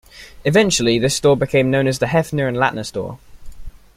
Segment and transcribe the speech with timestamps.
[0.45, 3.19] Eventually this store became known as the Heffner and Lattner Store.